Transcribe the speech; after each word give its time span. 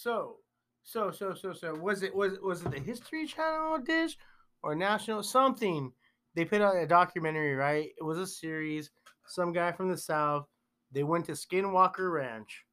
So, 0.00 0.36
so, 0.84 1.10
so, 1.10 1.34
so, 1.34 1.52
so, 1.52 1.74
was 1.74 2.04
it 2.04 2.14
was 2.14 2.38
was 2.40 2.62
it 2.62 2.70
the 2.70 2.78
History 2.78 3.26
Channel 3.26 3.78
dish 3.78 4.16
or 4.62 4.76
National 4.76 5.24
something? 5.24 5.92
They 6.36 6.44
put 6.44 6.60
out 6.60 6.76
a 6.76 6.86
documentary, 6.86 7.56
right? 7.56 7.90
It 7.98 8.04
was 8.04 8.18
a 8.18 8.26
series. 8.26 8.90
Some 9.26 9.52
guy 9.52 9.72
from 9.72 9.90
the 9.90 9.96
South. 9.96 10.46
They 10.92 11.02
went 11.02 11.24
to 11.24 11.32
Skinwalker 11.32 12.12
Ranch. 12.12 12.64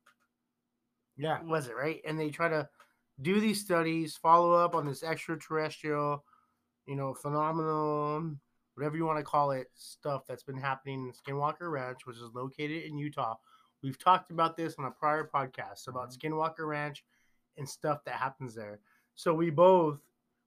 Yeah. 1.17 1.41
Was 1.41 1.67
it 1.67 1.75
right? 1.75 1.99
And 2.05 2.19
they 2.19 2.29
try 2.29 2.47
to 2.47 2.69
do 3.23 3.39
these 3.39 3.59
studies, 3.59 4.15
follow 4.15 4.53
up 4.53 4.75
on 4.75 4.85
this 4.85 5.01
extraterrestrial, 5.01 6.23
you 6.85 6.95
know, 6.95 7.15
phenomenon, 7.15 8.39
whatever 8.75 8.97
you 8.97 9.05
want 9.05 9.17
to 9.17 9.23
call 9.25 9.49
it, 9.49 9.71
stuff 9.73 10.27
that's 10.27 10.43
been 10.43 10.57
happening 10.57 11.07
in 11.07 11.11
Skinwalker 11.11 11.71
Ranch, 11.71 12.05
which 12.05 12.17
is 12.17 12.29
located 12.35 12.83
in 12.83 12.99
Utah. 12.99 13.33
We've 13.81 13.97
talked 13.97 14.29
about 14.29 14.55
this 14.55 14.75
on 14.77 14.85
a 14.85 14.91
prior 14.91 15.27
podcast 15.33 15.87
about 15.87 16.11
Mhm. 16.11 16.17
Skinwalker 16.19 16.67
Ranch 16.67 17.03
and 17.57 17.67
stuff 17.67 18.03
that 18.05 18.15
happens 18.15 18.55
there. 18.55 18.79
So 19.15 19.33
we 19.33 19.49
both 19.49 19.99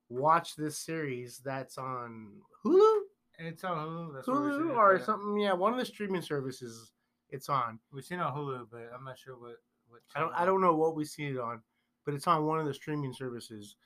watched 0.08 0.56
this 0.56 0.78
series 0.78 1.40
that's 1.44 1.78
on 1.78 2.32
Hulu, 2.64 3.00
It's 3.38 3.64
on 3.64 3.76
Hulu. 3.76 4.14
That's 4.14 4.28
Hulu 4.28 4.76
or 4.76 4.96
yeah. 4.96 5.04
something. 5.04 5.38
Yeah, 5.38 5.52
one 5.52 5.72
of 5.72 5.78
the 5.78 5.86
streaming 5.86 6.22
services 6.22 6.92
it's 7.30 7.48
on. 7.48 7.78
We've 7.92 8.04
seen 8.04 8.20
it 8.20 8.22
on 8.22 8.34
Hulu, 8.34 8.66
but 8.70 8.90
I'm 8.94 9.04
not 9.04 9.18
sure 9.18 9.34
what. 9.38 9.56
what 9.88 10.00
I 10.14 10.20
don't 10.20 10.32
I 10.34 10.44
don't 10.44 10.60
know 10.60 10.74
what 10.74 10.96
we 10.96 11.04
see 11.04 11.26
it 11.26 11.38
on, 11.38 11.62
but 12.04 12.14
it's 12.14 12.26
on 12.26 12.46
one 12.46 12.58
of 12.58 12.66
the 12.66 12.74
streaming 12.74 13.12
services, 13.12 13.76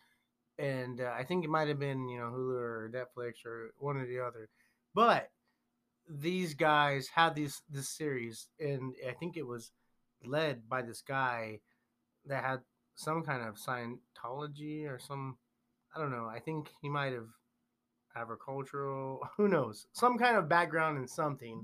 and 0.59 1.01
uh, 1.01 1.13
I 1.16 1.25
think 1.25 1.45
it 1.45 1.51
might 1.51 1.69
have 1.69 1.79
been 1.79 2.09
you 2.09 2.19
know 2.19 2.30
Hulu 2.30 2.61
or 2.61 2.91
Netflix 2.93 3.45
or 3.45 3.73
one 3.79 3.97
or 3.97 4.07
the 4.07 4.21
other. 4.21 4.49
But 4.95 5.30
these 6.09 6.55
guys 6.55 7.09
had 7.09 7.35
this 7.35 7.63
this 7.69 7.89
series, 7.89 8.49
and 8.61 8.95
I 9.09 9.13
think 9.13 9.37
it 9.37 9.47
was 9.47 9.73
led 10.25 10.69
by 10.69 10.83
this 10.83 11.02
guy 11.02 11.61
that 12.27 12.45
had 12.45 12.61
some 12.95 13.23
kind 13.23 13.42
of 13.42 13.56
Scientology 13.56 14.88
or 14.88 14.98
some 14.98 15.37
I 15.95 16.01
don't 16.01 16.10
know. 16.10 16.26
I 16.26 16.38
think 16.38 16.71
he 16.80 16.88
might 16.88 17.12
have 17.12 17.29
agricultural. 18.16 19.21
Who 19.37 19.49
knows? 19.49 19.87
Some 19.93 20.18
kind 20.18 20.37
of 20.37 20.49
background 20.49 20.99
in 20.99 21.07
something. 21.07 21.62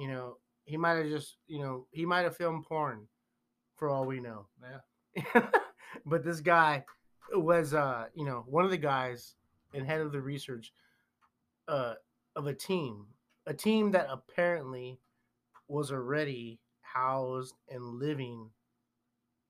You 0.00 0.08
know, 0.08 0.38
he 0.64 0.76
might 0.76 0.96
have 0.96 1.08
just 1.08 1.36
you 1.46 1.60
know 1.60 1.86
he 1.90 2.06
might 2.06 2.22
have 2.22 2.36
filmed 2.36 2.64
porn 2.64 3.06
for 3.76 3.88
all 3.88 4.06
we 4.06 4.20
know. 4.20 4.46
Yeah. 4.62 5.46
but 6.06 6.24
this 6.24 6.40
guy 6.40 6.84
was 7.32 7.74
uh 7.74 8.06
you 8.14 8.24
know 8.24 8.44
one 8.46 8.64
of 8.64 8.70
the 8.70 8.76
guys 8.76 9.34
and 9.72 9.86
head 9.86 10.00
of 10.00 10.12
the 10.12 10.20
research 10.20 10.72
uh 11.68 11.94
of 12.36 12.46
a 12.46 12.54
team 12.54 13.06
a 13.46 13.54
team 13.54 13.92
that 13.92 14.08
apparently 14.10 14.98
was 15.68 15.90
already 15.90 16.60
housed 16.82 17.54
and 17.68 17.82
living 17.82 18.50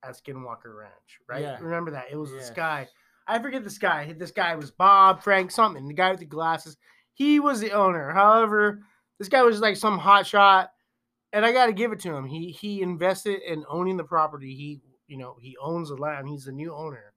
at 0.06 0.14
skinwalker 0.16 0.76
ranch 0.76 1.18
right 1.28 1.42
Yeah. 1.42 1.58
remember 1.60 1.90
that 1.92 2.06
it 2.10 2.16
was 2.16 2.30
this 2.32 2.50
guy 2.50 2.88
i 3.26 3.38
forget 3.38 3.64
this 3.64 3.78
guy 3.78 4.12
this 4.18 4.30
guy 4.30 4.54
was 4.56 4.70
bob 4.70 5.22
frank 5.22 5.50
something 5.50 5.86
the 5.88 5.94
guy 5.94 6.10
with 6.10 6.20
the 6.20 6.26
glasses 6.26 6.76
he 7.14 7.40
was 7.40 7.60
the 7.60 7.72
owner 7.72 8.10
however 8.12 8.80
this 9.18 9.28
guy 9.28 9.42
was 9.42 9.60
like 9.60 9.76
some 9.76 9.98
hot 9.98 10.26
shot 10.26 10.70
and 11.32 11.44
I 11.44 11.50
got 11.50 11.66
to 11.66 11.72
give 11.72 11.90
it 11.90 11.98
to 12.02 12.14
him. 12.14 12.26
He 12.26 12.52
he 12.52 12.80
invested 12.80 13.40
in 13.42 13.64
owning 13.68 13.96
the 13.96 14.04
property. 14.04 14.54
He 14.54 14.80
you 15.08 15.16
know 15.18 15.36
he 15.42 15.56
owns 15.60 15.88
the 15.88 15.96
land. 15.96 16.28
He's 16.28 16.44
the 16.44 16.52
new 16.52 16.72
owner, 16.72 17.12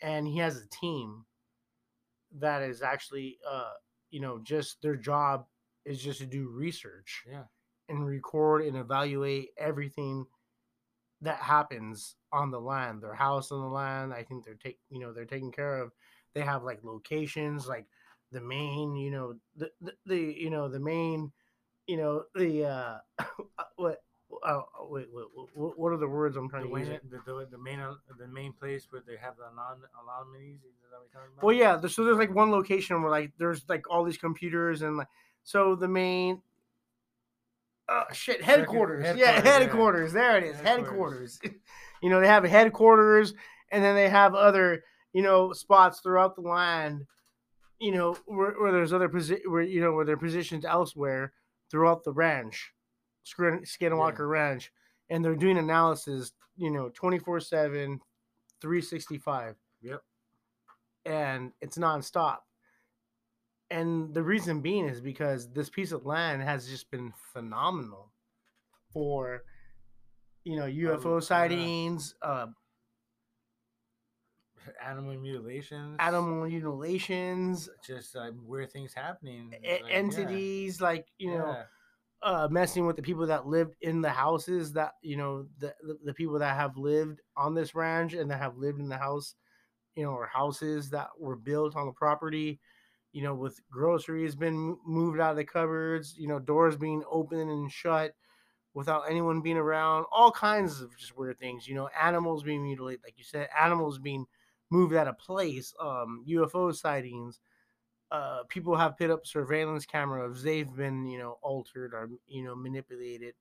and 0.00 0.24
he 0.24 0.38
has 0.38 0.56
a 0.56 0.68
team 0.68 1.24
that 2.38 2.62
is 2.62 2.80
actually 2.80 3.38
uh 3.48 3.70
you 4.10 4.20
know 4.20 4.38
just 4.42 4.80
their 4.82 4.94
job 4.94 5.46
is 5.84 6.00
just 6.00 6.20
to 6.20 6.26
do 6.26 6.48
research 6.48 7.24
Yeah. 7.28 7.42
and 7.88 8.06
record 8.06 8.62
and 8.66 8.76
evaluate 8.76 9.48
everything 9.58 10.26
that 11.24 11.38
happens 11.38 12.16
on 12.32 12.50
the 12.50 12.60
land. 12.60 13.02
Their 13.02 13.14
house 13.14 13.50
on 13.50 13.60
the 13.60 13.68
land. 13.68 14.12
I 14.12 14.22
think 14.22 14.44
they're 14.44 14.54
take 14.54 14.78
you 14.90 15.00
know 15.00 15.12
they're 15.12 15.24
taking 15.24 15.52
care 15.52 15.78
of. 15.80 15.92
They 16.34 16.42
have 16.42 16.62
like 16.64 16.80
locations 16.82 17.66
like 17.66 17.86
the 18.32 18.40
main 18.40 18.96
you 18.96 19.10
know 19.10 19.34
the 19.56 19.70
the, 19.80 19.92
the 20.06 20.18
you 20.18 20.50
know 20.50 20.68
the 20.68 20.80
main 20.80 21.32
you 21.86 21.96
know 21.96 22.24
the 22.34 22.64
uh 22.64 22.98
what 23.76 24.02
uh, 24.42 24.60
wait, 24.88 25.06
wait, 25.12 25.26
what, 25.54 25.78
what 25.78 25.92
are 25.92 25.96
the 25.96 26.08
words 26.08 26.36
I'm 26.36 26.48
trying 26.48 26.64
The, 26.68 26.74
to 26.74 26.90
use? 26.90 27.00
the, 27.10 27.18
the, 27.24 27.46
the 27.52 27.58
main 27.58 27.78
uh, 27.78 27.94
the 28.18 28.26
main 28.26 28.52
place 28.52 28.86
where 28.90 29.02
they 29.06 29.16
have 29.16 29.36
the 29.36 29.44
anon- 29.44 29.86
anomalies. 30.02 30.56
Is 30.56 30.72
that 30.90 30.98
what 30.98 31.08
you're 31.12 31.20
talking 31.20 31.32
about? 31.36 31.44
Well, 31.44 31.54
yeah. 31.54 31.76
There's, 31.76 31.94
so 31.94 32.04
there's 32.04 32.16
like 32.16 32.34
one 32.34 32.50
location 32.50 33.00
where 33.02 33.10
like 33.10 33.32
there's 33.38 33.64
like 33.68 33.88
all 33.88 34.02
these 34.04 34.18
computers 34.18 34.82
and 34.82 34.96
like 34.96 35.08
so 35.44 35.74
the 35.76 35.88
main. 35.88 36.42
Uh, 37.88 38.04
shit, 38.12 38.42
headquarters. 38.42 39.04
headquarters, 39.04 39.20
yeah, 39.20 39.34
yeah. 39.44 39.58
headquarters. 39.58 40.12
There 40.12 40.38
it 40.38 40.44
is, 40.44 40.56
Headquarters. 40.60 41.38
headquarters. 41.42 41.60
you 42.02 42.10
know, 42.10 42.20
they 42.20 42.26
have 42.26 42.44
headquarters, 42.44 43.34
and 43.70 43.84
then 43.84 43.94
they 43.94 44.08
have 44.08 44.34
other, 44.34 44.82
you 45.12 45.22
know, 45.22 45.52
spots 45.52 46.00
throughout 46.00 46.34
the 46.34 46.42
land. 46.42 47.04
You 47.80 47.92
know, 47.92 48.16
where, 48.26 48.52
where 48.52 48.72
there's 48.72 48.92
other 48.94 49.08
posi- 49.08 49.46
where 49.46 49.60
you 49.62 49.80
know 49.80 49.92
where 49.92 50.04
they're 50.06 50.16
positioned 50.16 50.64
elsewhere 50.64 51.32
throughout 51.70 52.04
the 52.04 52.12
ranch, 52.12 52.72
Skin- 53.24 53.64
Skinwalker 53.64 54.28
Ranch, 54.30 54.72
and 55.10 55.22
they're 55.24 55.34
doing 55.36 55.58
analysis. 55.58 56.32
You 56.56 56.70
know, 56.70 56.88
twenty 56.94 57.18
four 57.18 57.40
seven, 57.40 58.00
three 58.62 58.80
sixty 58.80 59.18
five 59.18 59.56
Yep. 59.82 60.00
and 61.04 61.52
it's 61.60 61.76
nonstop. 61.76 62.38
And 63.74 64.14
the 64.14 64.22
reason 64.22 64.60
being 64.60 64.86
is 64.88 65.00
because 65.00 65.50
this 65.52 65.68
piece 65.68 65.90
of 65.92 66.06
land 66.06 66.42
has 66.42 66.68
just 66.68 66.90
been 66.90 67.12
phenomenal 67.32 68.12
for, 68.92 69.42
you 70.44 70.56
know, 70.56 70.66
UFO 70.66 71.16
yeah. 71.16 71.26
sightings, 71.26 72.14
uh, 72.22 72.46
Animal 74.82 75.16
mutilations. 75.18 75.96
animal 75.98 76.46
mutilations, 76.48 77.68
Just 77.86 78.16
uh, 78.16 78.30
weird 78.46 78.70
things 78.72 78.94
happening. 78.94 79.52
e- 79.52 79.68
like, 79.72 79.82
yeah. 79.88 79.94
entities 79.94 80.80
like 80.80 81.06
you 81.18 81.32
know, 81.32 81.64
uh, 82.22 82.48
messing 82.50 82.86
with 82.86 82.96
the 82.96 83.02
people 83.02 83.26
that 83.26 83.46
lived 83.46 83.74
in 83.82 84.00
the 84.00 84.08
houses 84.10 84.72
that 84.72 84.92
you 85.02 85.16
know 85.16 85.46
the 85.58 85.74
the 86.04 86.14
people 86.14 86.38
that 86.38 86.56
have 86.56 86.76
lived 86.78 87.20
on 87.36 87.54
this 87.54 87.74
ranch 87.74 88.14
and 88.14 88.30
that 88.30 88.38
have 88.40 88.56
lived 88.56 88.78
in 88.80 88.88
the 88.88 88.96
house, 88.96 89.34
you 89.96 90.04
know, 90.04 90.12
or 90.12 90.26
houses 90.26 90.90
that 90.90 91.08
were 91.18 91.36
built 91.36 91.76
on 91.76 91.86
the 91.86 91.92
property. 91.92 92.58
You 93.14 93.22
know, 93.24 93.34
with 93.34 93.62
groceries 93.70 94.36
been 94.36 94.78
moved 94.86 95.20
out 95.20 95.32
of 95.32 95.38
the 95.38 95.46
cupboards, 95.46 96.16
you 96.18 96.28
know, 96.28 96.40
doors 96.40 96.76
being 96.76 97.04
open 97.10 97.48
and 97.48 97.72
shut 97.72 98.14
without 98.74 99.10
anyone 99.10 99.40
being 99.40 99.56
around, 99.56 100.06
all 100.12 100.32
kinds 100.32 100.80
of 100.82 100.96
just 100.98 101.16
weird 101.16 101.38
things. 101.38 101.68
You 101.68 101.76
know, 101.76 101.88
animals 102.00 102.42
being 102.42 102.64
mutilated, 102.64 103.02
like 103.04 103.14
you 103.18 103.24
said, 103.24 103.48
animals 103.58 103.98
being 104.00 104.26
moved 104.70 104.94
out 104.96 105.08
of 105.08 105.18
place, 105.18 105.74
um, 105.80 106.24
UFO 106.28 106.72
sightings, 106.74 107.40
uh, 108.10 108.44
people 108.48 108.76
have 108.76 108.96
put 108.98 109.10
up 109.10 109.26
surveillance 109.26 109.86
cameras. 109.86 110.42
They've 110.42 110.72
been, 110.74 111.06
you 111.06 111.18
know, 111.18 111.38
altered 111.42 111.94
or 111.94 112.10
you 112.26 112.44
know 112.44 112.56
manipulated, 112.56 113.34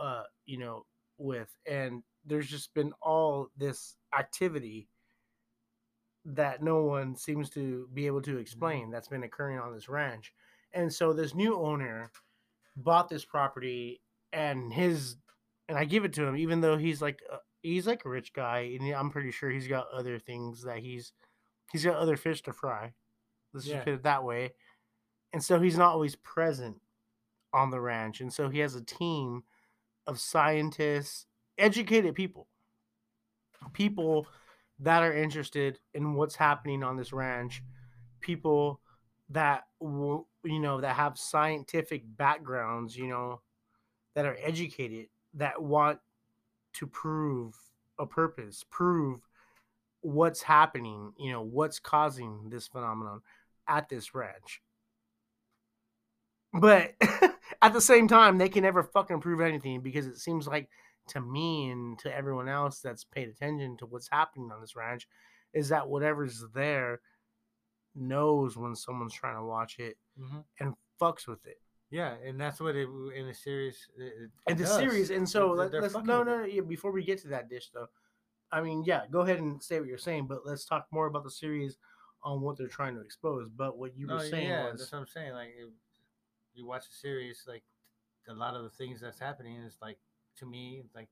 uh, 0.00 0.24
you 0.46 0.58
know, 0.58 0.86
with, 1.18 1.54
and 1.66 2.02
there's 2.24 2.48
just 2.48 2.74
been 2.74 2.92
all 3.02 3.48
this 3.56 3.96
activity 4.18 4.88
that 6.24 6.62
no 6.62 6.82
one 6.82 7.16
seems 7.16 7.48
to 7.50 7.88
be 7.94 8.06
able 8.06 8.22
to 8.22 8.38
explain 8.38 8.90
that's 8.90 9.08
been 9.08 9.22
occurring 9.22 9.58
on 9.58 9.72
this 9.72 9.88
ranch. 9.88 10.32
And 10.72 10.92
so 10.92 11.12
this 11.12 11.34
new 11.34 11.56
owner 11.56 12.10
bought 12.76 13.08
this 13.08 13.24
property, 13.24 14.00
and 14.32 14.72
his, 14.72 15.16
and 15.68 15.76
I 15.76 15.84
give 15.84 16.04
it 16.04 16.12
to 16.14 16.24
him, 16.24 16.36
even 16.36 16.60
though 16.60 16.76
he's 16.76 17.02
like, 17.02 17.20
uh, 17.32 17.38
he's 17.62 17.86
like 17.86 18.04
a 18.04 18.08
rich 18.08 18.32
guy, 18.32 18.76
and 18.78 18.92
I'm 18.94 19.10
pretty 19.10 19.30
sure 19.30 19.50
he's 19.50 19.66
got 19.66 19.88
other 19.92 20.18
things 20.18 20.62
that 20.62 20.78
he's, 20.78 21.12
he's 21.72 21.84
got 21.84 21.96
other 21.96 22.16
fish 22.16 22.42
to 22.42 22.52
fry. 22.52 22.92
Let's 23.52 23.66
Yeah. 23.66 23.74
just 23.74 23.84
put 23.84 23.94
it 23.94 24.02
that 24.04 24.24
way. 24.24 24.52
And 25.32 25.42
so 25.42 25.60
he's 25.60 25.78
not 25.78 25.92
always 25.92 26.16
present 26.16 26.80
on 27.52 27.70
the 27.70 27.80
ranch. 27.80 28.20
And 28.20 28.32
so 28.32 28.48
he 28.48 28.60
has 28.60 28.74
a 28.74 28.84
team 28.84 29.42
of 30.06 30.20
scientists, 30.20 31.26
educated 31.58 32.14
people, 32.14 32.46
people 33.72 34.26
that 34.80 35.02
are 35.02 35.12
interested 35.12 35.78
in 35.94 36.14
what's 36.14 36.34
happening 36.34 36.82
on 36.82 36.96
this 36.96 37.12
ranch, 37.12 37.62
people 38.20 38.80
that 39.30 39.64
you 39.80 40.58
know, 40.58 40.80
that 40.80 40.96
have 40.96 41.18
scientific 41.18 42.02
backgrounds, 42.16 42.96
you 42.96 43.06
know, 43.06 43.40
that 44.14 44.26
are 44.26 44.36
educated, 44.42 45.06
that 45.34 45.62
want 45.62 45.98
to 46.74 46.86
prove 46.86 47.54
a 47.98 48.06
purpose, 48.06 48.64
prove 48.70 49.20
what's 50.00 50.42
happening, 50.42 51.12
you 51.18 51.30
know, 51.30 51.42
what's 51.42 51.78
causing 51.78 52.48
this 52.48 52.66
phenomenon 52.66 53.20
at 53.68 53.88
this 53.88 54.14
ranch. 54.14 54.62
But 56.52 56.94
at 57.62 57.72
the 57.72 57.80
same 57.80 58.08
time, 58.08 58.38
they 58.38 58.48
can 58.48 58.62
never 58.62 58.82
fucking 58.82 59.20
prove 59.20 59.40
anything 59.40 59.80
because 59.80 60.06
it 60.06 60.18
seems 60.18 60.46
like 60.46 60.68
to 61.10 61.20
me 61.20 61.70
and 61.70 61.98
to 62.00 62.14
everyone 62.14 62.48
else 62.48 62.80
that's 62.80 63.04
paid 63.04 63.28
attention 63.28 63.76
to 63.78 63.86
what's 63.86 64.08
happening 64.10 64.50
on 64.52 64.60
this 64.60 64.76
ranch 64.76 65.06
is 65.52 65.68
that 65.68 65.88
whatever's 65.88 66.44
there 66.54 67.00
knows 67.94 68.56
when 68.56 68.74
someone's 68.74 69.14
trying 69.14 69.36
to 69.36 69.44
watch 69.44 69.78
it 69.78 69.96
Mhm. 70.18 70.44
and 70.60 70.74
fucks 71.00 71.26
with 71.26 71.44
it. 71.46 71.60
Yeah, 71.90 72.14
and 72.24 72.40
that's 72.40 72.60
what 72.60 72.76
it 72.76 72.88
in 73.14 73.26
the 73.26 73.34
series. 73.34 73.88
It, 73.96 74.30
it 74.46 74.58
the 74.58 74.64
does. 74.64 74.76
series, 74.76 75.10
and 75.10 75.28
so 75.28 75.50
let, 75.50 75.74
us 75.74 75.94
no 76.04 76.22
no 76.22 76.44
yeah, 76.44 76.60
before 76.60 76.92
we 76.92 77.04
get 77.04 77.20
to 77.22 77.28
that 77.28 77.48
dish 77.48 77.70
though, 77.70 77.88
I 78.52 78.60
mean, 78.60 78.84
yeah, 78.84 79.06
go 79.10 79.20
ahead 79.20 79.40
and 79.40 79.60
say 79.60 79.80
what 79.80 79.88
you're 79.88 79.98
saying, 79.98 80.28
but 80.28 80.46
let's 80.46 80.64
talk 80.64 80.86
more 80.92 81.06
about 81.06 81.24
the 81.24 81.30
series 81.30 81.78
on 82.22 82.40
what 82.42 82.56
they're 82.56 82.68
trying 82.68 82.94
to 82.94 83.00
expose. 83.00 83.48
But 83.48 83.76
what 83.76 83.96
you 83.96 84.06
were 84.06 84.20
saying 84.20 84.48
yeah, 84.48 84.70
was, 84.70 84.80
that's 84.80 84.92
what 84.92 84.98
I'm 84.98 85.06
saying. 85.06 85.32
Like, 85.32 85.54
you 86.54 86.66
watch 86.66 86.86
the 86.86 86.94
series, 86.94 87.44
like 87.48 87.64
a 88.28 88.34
lot 88.34 88.54
of 88.54 88.62
the 88.62 88.70
things 88.70 89.00
that's 89.00 89.18
happening 89.18 89.56
is 89.56 89.76
like 89.80 89.98
to 90.40 90.46
me, 90.46 90.82
like 90.94 91.08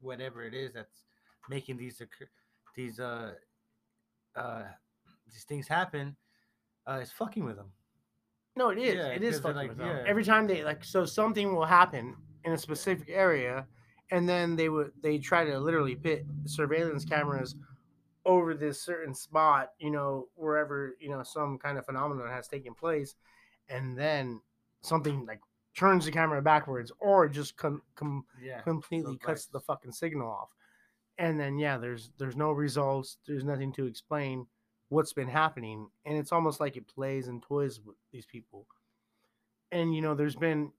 whatever 0.00 0.44
it 0.44 0.54
is 0.54 0.72
that's 0.72 1.02
making 1.50 1.76
these 1.76 2.00
occur, 2.00 2.28
these 2.76 3.00
uh 3.00 3.32
uh 4.36 4.62
these 5.32 5.44
things 5.44 5.66
happen, 5.66 6.16
uh, 6.86 7.00
is 7.02 7.10
fucking 7.10 7.44
with 7.44 7.56
them. 7.56 7.72
no, 8.56 8.70
it 8.70 8.78
is, 8.78 8.94
Yeah, 8.94 9.08
it 9.08 9.22
is 9.22 9.40
fucking 9.40 9.56
like, 9.56 9.68
with 9.70 9.78
them. 9.78 9.88
yeah. 9.88 10.04
Every 10.06 10.24
time 10.24 10.46
they 10.46 10.62
like, 10.62 10.84
so 10.84 11.04
something 11.04 11.54
will 11.54 11.64
happen 11.66 12.14
in 12.44 12.52
a 12.52 12.58
specific 12.58 13.08
area, 13.10 13.66
and 14.10 14.28
then 14.28 14.54
they 14.56 14.68
would 14.68 14.92
they 15.02 15.18
try 15.18 15.44
to 15.44 15.58
literally 15.58 15.96
pit 15.96 16.24
surveillance 16.44 17.04
cameras 17.04 17.56
over 18.24 18.54
this 18.54 18.80
certain 18.82 19.14
spot, 19.14 19.70
you 19.78 19.90
know, 19.90 20.28
wherever 20.34 20.94
you 21.00 21.10
know 21.10 21.22
some 21.22 21.58
kind 21.58 21.78
of 21.78 21.84
phenomenon 21.86 22.28
has 22.28 22.48
taken 22.48 22.74
place, 22.74 23.14
and 23.68 23.96
then 23.98 24.40
something 24.82 25.24
like 25.26 25.40
turns 25.76 26.04
the 26.06 26.10
camera 26.12 26.40
backwards 26.42 26.90
or 26.98 27.28
just 27.28 27.56
com- 27.56 27.82
com- 27.94 28.24
Yeah, 28.42 28.60
completely 28.62 29.16
cuts 29.18 29.46
the 29.46 29.60
fucking 29.60 29.92
signal 29.92 30.28
off. 30.28 30.48
And 31.18 31.38
then 31.38 31.58
yeah, 31.58 31.78
there's 31.78 32.10
there's 32.18 32.36
no 32.36 32.52
results. 32.52 33.18
There's 33.26 33.44
nothing 33.44 33.72
to 33.74 33.86
explain 33.86 34.46
what's 34.88 35.12
been 35.12 35.28
happening, 35.28 35.88
and 36.04 36.16
it's 36.16 36.32
almost 36.32 36.60
like 36.60 36.76
it 36.76 36.86
plays 36.86 37.28
and 37.28 37.42
toys 37.42 37.80
with 37.84 37.96
these 38.12 38.26
people. 38.26 38.66
And 39.72 39.94
you 39.94 40.02
know, 40.02 40.14
there's 40.14 40.36
been 40.36 40.72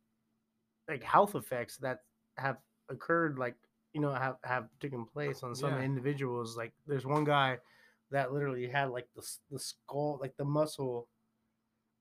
like 0.87 1.03
health 1.03 1.35
effects 1.35 1.77
that 1.77 2.03
have 2.37 2.57
occurred, 2.89 3.37
like 3.37 3.55
you 3.93 4.01
know, 4.01 4.13
have 4.13 4.37
have 4.43 4.67
taken 4.79 5.05
place 5.05 5.43
on 5.43 5.55
some 5.55 5.73
Yeah. 5.77 5.81
individuals. 5.83 6.55
Like 6.55 6.73
there's 6.85 7.05
one 7.05 7.23
guy 7.23 7.57
that 8.11 8.31
literally 8.31 8.67
had 8.67 8.91
like 8.91 9.07
the 9.15 9.27
the 9.51 9.59
skull, 9.59 10.17
like 10.21 10.37
the 10.37 10.45
muscle, 10.45 11.07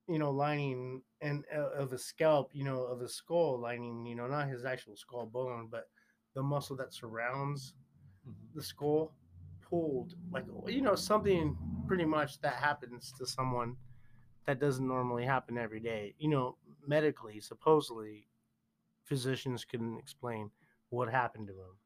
you 0.08 0.18
know, 0.18 0.30
lining 0.30 1.02
and 1.20 1.44
uh, 1.54 1.70
of 1.70 1.92
a 1.92 1.98
scalp, 1.98 2.50
you 2.54 2.64
know, 2.64 2.82
of 2.84 3.00
a 3.02 3.08
skull 3.08 3.58
lining, 3.60 4.06
you 4.06 4.14
know, 4.14 4.26
not 4.26 4.48
his 4.48 4.64
actual 4.64 4.96
skull 4.96 5.26
bone, 5.26 5.68
but 5.70 5.88
the 6.34 6.42
muscle 6.42 6.76
that 6.76 6.92
surrounds 6.92 7.74
Mhm. 8.28 8.54
the 8.54 8.62
skull 8.62 9.14
pulled 9.62 10.14
like 10.32 10.44
you 10.66 10.80
know 10.82 10.94
something 10.96 11.56
pretty 11.86 12.04
much 12.04 12.40
that 12.40 12.54
happens 12.56 13.12
to 13.12 13.26
someone 13.26 13.76
that 14.46 14.60
doesn't 14.60 14.86
normally 14.88 15.24
happen 15.24 15.58
every 15.58 15.80
day. 15.80 16.14
You 16.18 16.28
know 16.28 16.58
medically 16.86 17.40
supposedly 17.40 18.28
physicians 19.04 19.64
couldn't 19.64 19.98
explain 19.98 20.50
what 20.90 21.08
happened 21.10 21.48
to 21.48 21.54
him 21.54 21.78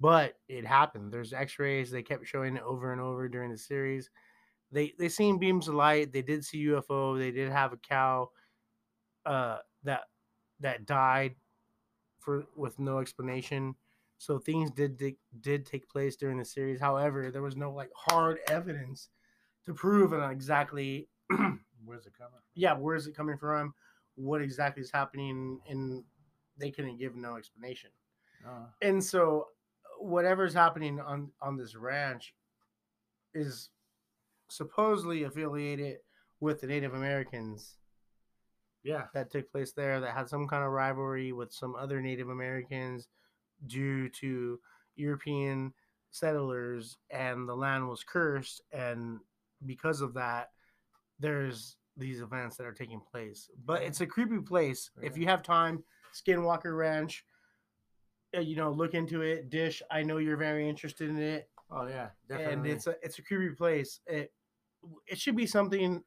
but 0.00 0.38
it 0.48 0.66
happened. 0.66 1.12
There's 1.12 1.32
x-rays 1.32 1.90
they 1.90 2.02
kept 2.02 2.26
showing 2.26 2.56
it 2.56 2.62
over 2.62 2.92
and 2.92 3.00
over 3.00 3.28
during 3.28 3.50
the 3.50 3.58
series 3.58 4.10
they 4.72 4.92
they 4.98 5.08
seen 5.08 5.38
beams 5.38 5.68
of 5.68 5.74
light 5.74 6.12
they 6.12 6.22
did 6.22 6.44
see 6.44 6.64
ufo 6.66 7.18
they 7.18 7.30
did 7.30 7.50
have 7.50 7.72
a 7.72 7.76
cow 7.76 8.28
uh 9.26 9.58
that 9.82 10.02
that 10.60 10.86
died 10.86 11.34
for 12.18 12.44
with 12.56 12.78
no 12.78 12.98
explanation 12.98 13.74
so 14.18 14.38
things 14.38 14.70
did 14.70 14.96
did, 14.96 15.16
did 15.40 15.66
take 15.66 15.88
place 15.88 16.16
during 16.16 16.38
the 16.38 16.44
series. 16.44 16.80
However, 16.80 17.30
there 17.30 17.42
was 17.42 17.56
no 17.56 17.72
like 17.72 17.90
hard 17.94 18.38
evidence 18.48 19.10
to 19.66 19.74
prove 19.74 20.14
on 20.14 20.30
exactly 20.30 21.08
Where's 21.84 22.06
it 22.06 22.16
coming? 22.16 22.40
yeah 22.54 22.74
where 22.74 22.94
is 22.96 23.06
it 23.06 23.14
coming 23.16 23.36
from, 23.36 23.74
what 24.14 24.40
exactly 24.40 24.82
is 24.82 24.90
happening, 24.90 25.60
and 25.68 26.04
they 26.56 26.70
couldn't 26.70 26.96
give 26.96 27.16
no 27.16 27.36
explanation. 27.36 27.90
Uh, 28.46 28.66
And 28.80 29.02
so 29.02 29.48
whatever's 29.98 30.54
happening 30.54 31.00
on 31.00 31.30
on 31.42 31.56
this 31.58 31.74
ranch 31.74 32.34
is 33.34 33.70
supposedly 34.48 35.24
affiliated 35.24 35.98
with 36.40 36.60
the 36.60 36.66
Native 36.66 36.94
Americans. 36.94 37.76
Yeah, 38.82 39.04
that 39.14 39.30
took 39.30 39.50
place 39.50 39.72
there 39.72 40.00
that 40.00 40.14
had 40.14 40.28
some 40.28 40.46
kind 40.46 40.62
of 40.62 40.70
rivalry 40.70 41.32
with 41.32 41.52
some 41.52 41.74
other 41.74 42.00
Native 42.00 42.28
Americans 42.28 43.08
due 43.66 44.08
to 44.10 44.60
European 44.96 45.72
settlers 46.10 46.98
and 47.10 47.48
the 47.48 47.54
land 47.54 47.88
was 47.88 48.04
cursed 48.04 48.60
and 48.72 49.18
because 49.66 50.00
of 50.00 50.14
that 50.14 50.50
there's 51.18 51.76
these 51.96 52.20
events 52.20 52.56
that 52.56 52.66
are 52.66 52.72
taking 52.72 53.00
place. 53.00 53.48
But 53.64 53.82
it's 53.82 54.00
a 54.00 54.06
creepy 54.06 54.38
place. 54.38 54.90
If 55.02 55.16
you 55.16 55.26
have 55.26 55.42
time 55.42 55.82
skinwalker 56.14 56.76
ranch 56.76 57.24
uh, 58.36 58.40
you 58.40 58.56
know 58.56 58.70
look 58.70 58.94
into 58.94 59.22
it. 59.22 59.50
Dish 59.50 59.82
i 59.90 60.02
know 60.02 60.18
you're 60.18 60.36
very 60.36 60.68
interested 60.68 61.08
in 61.08 61.18
it 61.18 61.48
oh 61.70 61.86
yeah, 61.86 62.08
definitely. 62.28 62.52
and 62.54 62.66
it's 62.66 62.86
a 62.86 62.94
it's 63.02 63.18
a 63.18 63.22
creepy 63.22 63.54
place. 63.54 64.00
It 64.06 64.32
it 65.06 65.18
should 65.18 65.36
be 65.36 65.46
something 65.46 66.02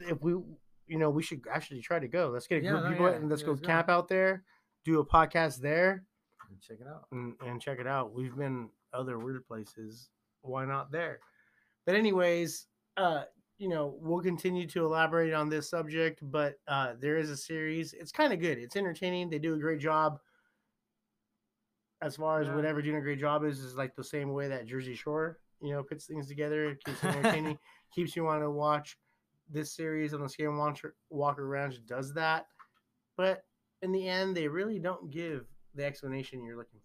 if 0.00 0.20
we 0.22 0.32
you 0.32 0.98
know 0.98 1.10
we 1.10 1.22
should 1.22 1.42
actually 1.50 1.80
try 1.82 1.98
to 1.98 2.08
go. 2.08 2.28
Let's 2.28 2.46
get 2.46 2.60
a 2.60 2.64
Yeah, 2.64 2.70
group 2.70 2.82
no, 2.82 2.86
of 2.86 2.92
people 2.92 3.06
yeah, 3.10 3.16
and 3.16 3.30
let's 3.30 3.42
yeah, 3.42 3.46
go 3.46 3.52
let's 3.52 3.62
go. 3.62 3.66
camp 3.66 3.88
out 3.88 4.08
there, 4.08 4.44
do 4.84 5.00
a 5.00 5.06
podcast 5.06 5.60
there, 5.60 6.04
check 6.60 6.78
it 6.80 6.86
out. 6.86 7.06
and, 7.12 7.34
and 7.44 7.60
check 7.60 7.78
it 7.80 7.86
out. 7.86 8.12
We've 8.14 8.36
been 8.36 8.68
other 8.92 9.18
weird 9.18 9.46
places. 9.46 10.08
Why 10.42 10.64
not 10.64 10.90
there? 10.92 11.20
But 11.86 11.94
anyways, 11.94 12.66
uh, 12.96 13.24
you 13.58 13.68
know 13.68 13.96
we'll 14.00 14.20
continue 14.22 14.66
to 14.68 14.84
elaborate 14.84 15.32
on 15.32 15.48
this 15.48 15.68
subject. 15.68 16.20
But 16.22 16.58
uh, 16.68 16.94
there 17.00 17.16
is 17.16 17.30
a 17.30 17.36
series. 17.36 17.92
It's 17.92 18.12
kind 18.12 18.32
of 18.32 18.40
good. 18.40 18.58
It's 18.58 18.76
entertaining. 18.76 19.30
They 19.30 19.38
do 19.38 19.54
a 19.54 19.58
great 19.58 19.80
job. 19.80 20.18
As 22.02 22.16
far 22.16 22.40
as 22.40 22.48
Yeah. 22.48 22.56
whatever 22.56 22.82
doing 22.82 22.96
a 22.96 23.00
great 23.00 23.18
job 23.20 23.44
is, 23.44 23.60
is 23.60 23.76
like 23.76 23.94
the 23.94 24.04
same 24.04 24.32
way 24.32 24.48
that 24.48 24.66
Jersey 24.66 24.94
Shore, 24.94 25.38
you 25.60 25.72
know, 25.72 25.82
puts 25.82 26.06
things 26.06 26.26
together. 26.26 26.64
It 26.70 26.84
keeps 26.84 27.02
entertaining, 27.04 27.58
keeps 27.94 28.14
you 28.16 28.24
wanting 28.24 28.42
to 28.42 28.50
watch. 28.50 28.98
This 29.48 29.72
series 29.72 30.12
on 30.12 30.20
the 30.22 30.28
Skin 30.28 30.56
Walker, 30.56 30.96
Walker 31.10 31.46
Ranch 31.46 31.76
does 31.86 32.12
that, 32.14 32.46
but 33.16 33.44
in 33.82 33.92
the 33.92 34.08
end, 34.08 34.36
they 34.36 34.48
really 34.48 34.78
don't 34.78 35.10
give 35.10 35.46
the 35.74 35.84
explanation 35.84 36.42
you're 36.42 36.56
looking 36.56 36.80